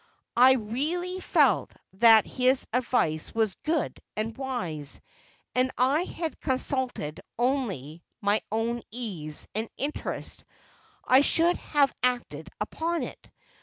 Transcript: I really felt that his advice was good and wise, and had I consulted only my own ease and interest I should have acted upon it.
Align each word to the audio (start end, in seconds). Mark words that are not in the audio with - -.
I 0.35 0.53
really 0.53 1.19
felt 1.19 1.73
that 1.93 2.25
his 2.25 2.65
advice 2.73 3.35
was 3.35 3.53
good 3.61 3.99
and 4.17 4.35
wise, 4.35 4.99
and 5.53 5.69
had 5.77 5.77
I 5.77 6.31
consulted 6.41 7.19
only 7.37 8.01
my 8.19 8.41
own 8.51 8.81
ease 8.89 9.47
and 9.53 9.69
interest 9.77 10.43
I 11.05 11.21
should 11.21 11.57
have 11.59 11.93
acted 12.01 12.49
upon 12.59 13.03
it. 13.03 13.29